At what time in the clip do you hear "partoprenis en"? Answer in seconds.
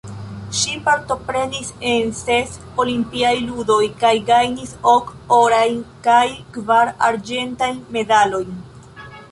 0.85-2.09